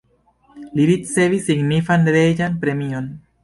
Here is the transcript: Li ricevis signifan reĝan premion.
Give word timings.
Li 0.79 0.87
ricevis 0.91 1.47
signifan 1.51 2.11
reĝan 2.19 2.61
premion. 2.67 3.17